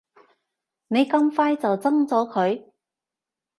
[0.87, 2.71] 你咁快就憎咗佢